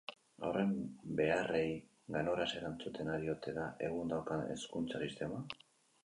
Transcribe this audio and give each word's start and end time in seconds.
Haurren 0.45 0.69
beharrei 1.17 1.65
ganoraz 2.15 2.47
erantzuten 2.61 3.11
ari 3.17 3.29
ote 3.33 3.53
da 3.57 3.65
egun 3.89 4.09
daukagun 4.13 4.55
hezkuntza 4.55 5.03
sistema? 5.09 5.43